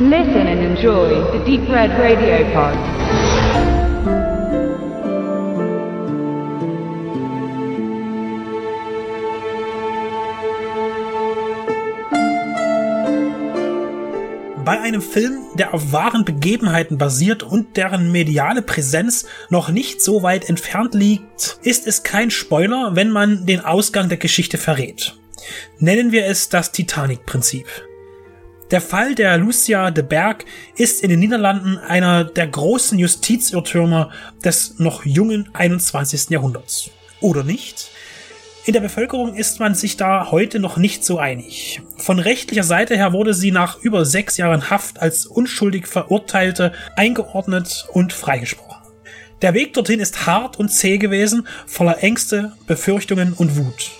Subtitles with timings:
[0.00, 2.72] Listen and enjoy the Deep Red Radio Pod.
[14.64, 20.22] Bei einem Film, der auf wahren Begebenheiten basiert und deren mediale Präsenz noch nicht so
[20.22, 25.16] weit entfernt liegt, ist es kein Spoiler, wenn man den Ausgang der Geschichte verrät.
[25.80, 27.66] Nennen wir es das Titanic-Prinzip.
[28.70, 30.44] Der Fall der Lucia de Berg
[30.76, 34.10] ist in den Niederlanden einer der großen Justizirrtümer
[34.44, 36.28] des noch jungen 21.
[36.28, 36.90] Jahrhunderts.
[37.22, 37.90] Oder nicht?
[38.66, 41.80] In der Bevölkerung ist man sich da heute noch nicht so einig.
[41.96, 47.88] Von rechtlicher Seite her wurde sie nach über sechs Jahren Haft als unschuldig Verurteilte eingeordnet
[47.94, 48.82] und freigesprochen.
[49.40, 53.92] Der Weg dorthin ist hart und zäh gewesen, voller Ängste, Befürchtungen und Wut.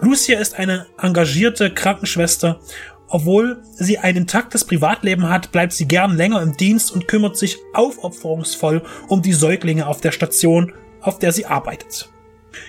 [0.00, 2.60] Lucia ist eine engagierte Krankenschwester.
[3.08, 7.56] Obwohl sie ein intaktes Privatleben hat, bleibt sie gern länger im Dienst und kümmert sich
[7.72, 12.10] aufopferungsvoll um die Säuglinge auf der Station, auf der sie arbeitet.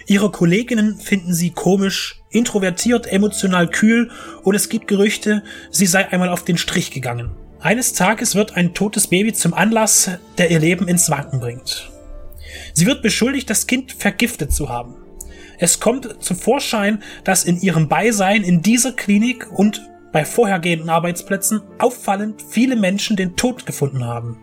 [0.07, 4.11] Ihre Kolleginnen finden sie komisch, introvertiert, emotional kühl
[4.43, 7.31] und es gibt Gerüchte, sie sei einmal auf den Strich gegangen.
[7.59, 11.91] Eines Tages wird ein totes Baby zum Anlass, der ihr Leben ins Wanken bringt.
[12.73, 14.95] Sie wird beschuldigt, das Kind vergiftet zu haben.
[15.57, 21.61] Es kommt zum Vorschein, dass in ihrem Beisein in dieser Klinik und bei vorhergehenden Arbeitsplätzen
[21.77, 24.39] auffallend viele Menschen den Tod gefunden haben.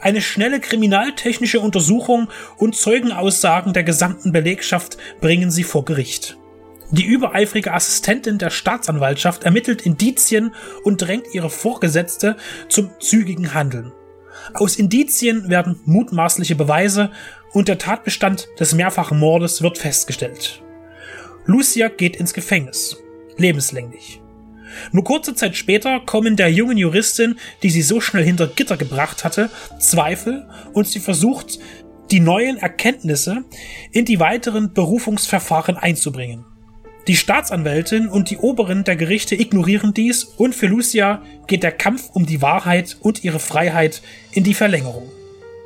[0.00, 6.38] Eine schnelle kriminaltechnische Untersuchung und Zeugenaussagen der gesamten Belegschaft bringen sie vor Gericht.
[6.90, 12.36] Die übereifrige Assistentin der Staatsanwaltschaft ermittelt Indizien und drängt ihre Vorgesetzte
[12.68, 13.92] zum zügigen Handeln.
[14.54, 17.10] Aus Indizien werden mutmaßliche Beweise
[17.52, 20.62] und der Tatbestand des mehrfachen Mordes wird festgestellt.
[21.44, 22.96] Lucia geht ins Gefängnis.
[23.36, 24.20] Lebenslänglich.
[24.92, 29.24] Nur kurze Zeit später kommen der jungen Juristin, die sie so schnell hinter Gitter gebracht
[29.24, 31.58] hatte, Zweifel und sie versucht,
[32.10, 33.44] die neuen Erkenntnisse
[33.92, 36.44] in die weiteren Berufungsverfahren einzubringen.
[37.06, 42.10] Die Staatsanwältin und die Oberen der Gerichte ignorieren dies und für Lucia geht der Kampf
[42.12, 45.10] um die Wahrheit und ihre Freiheit in die Verlängerung.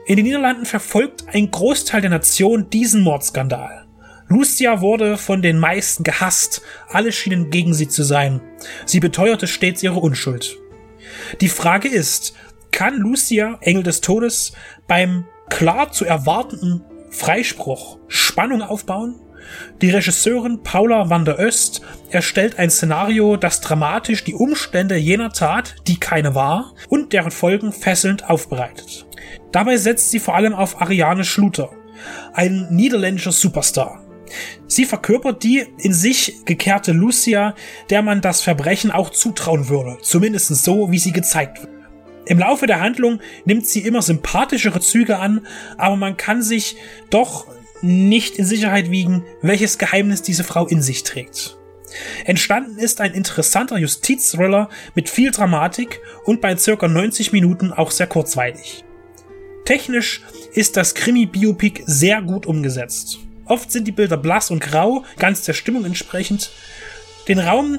[0.07, 3.84] In den Niederlanden verfolgt ein Großteil der Nation diesen Mordskandal.
[4.29, 8.41] Lucia wurde von den meisten gehasst, alle schienen gegen sie zu sein.
[8.87, 10.57] Sie beteuerte stets ihre Unschuld.
[11.41, 12.35] Die Frage ist,
[12.71, 14.53] kann Lucia, Engel des Todes,
[14.89, 19.21] beim klar zu erwartenden Freispruch Spannung aufbauen?
[19.83, 25.77] Die Regisseurin Paula van der Öst erstellt ein Szenario, das dramatisch die Umstände jener Tat,
[25.87, 29.07] die keine war, und deren Folgen fesselnd aufbereitet.
[29.53, 31.71] Dabei setzt sie vor allem auf Ariane Schluter,
[32.33, 34.04] ein niederländischer Superstar.
[34.67, 37.55] Sie verkörpert die in sich gekehrte Lucia,
[37.91, 41.73] der man das Verbrechen auch zutrauen würde, zumindest so, wie sie gezeigt wird.
[42.27, 45.47] Im Laufe der Handlung nimmt sie immer sympathischere Züge an,
[45.77, 46.77] aber man kann sich
[47.11, 47.47] doch
[47.83, 51.59] nicht in Sicherheit wiegen, welches Geheimnis diese Frau in sich trägt.
[52.25, 58.07] Entstanden ist ein interessanter Justizthriller mit viel Dramatik und bei circa 90 Minuten auch sehr
[58.07, 58.85] kurzweilig.
[59.65, 60.23] Technisch
[60.55, 63.19] ist das Krimi-Biopic sehr gut umgesetzt.
[63.47, 66.51] Oft sind die Bilder blass und grau, ganz der Stimmung entsprechend.
[67.29, 67.79] Den Raum,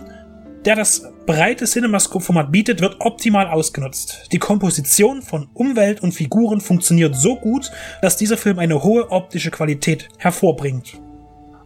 [0.66, 4.30] der das breite Cinemascope-Format bietet, wird optimal ausgenutzt.
[4.32, 7.72] Die Komposition von Umwelt und Figuren funktioniert so gut,
[8.02, 11.00] dass dieser Film eine hohe optische Qualität hervorbringt.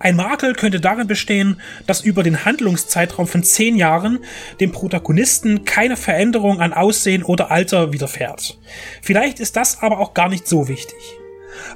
[0.02, 4.20] Ein Makel könnte darin bestehen, dass über den Handlungszeitraum von zehn Jahren
[4.62, 8.58] dem Protagonisten keine Veränderung an Aussehen oder Alter widerfährt.
[9.02, 11.19] Vielleicht ist das aber auch gar nicht so wichtig.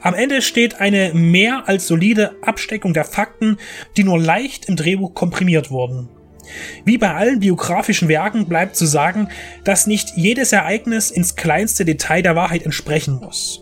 [0.01, 3.57] Am Ende steht eine mehr als solide Absteckung der Fakten,
[3.97, 6.09] die nur leicht im Drehbuch komprimiert wurden.
[6.85, 9.29] Wie bei allen biografischen Werken bleibt zu sagen,
[9.63, 13.61] dass nicht jedes Ereignis ins kleinste Detail der Wahrheit entsprechen muss.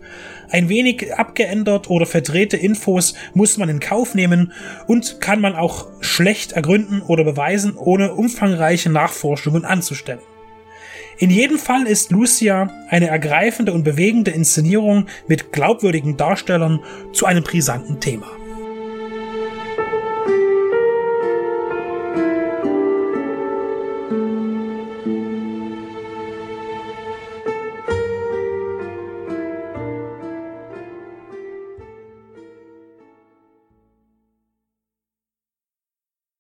[0.49, 4.51] Ein wenig abgeändert oder verdrehte Infos muss man in Kauf nehmen
[4.85, 10.19] und kann man auch schlecht ergründen oder beweisen, ohne umfangreiche Nachforschungen anzustellen.
[11.21, 16.79] In jedem Fall ist Lucia eine ergreifende und bewegende Inszenierung mit glaubwürdigen Darstellern
[17.13, 18.25] zu einem brisanten Thema.